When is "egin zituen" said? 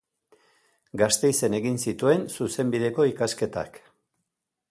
1.57-2.25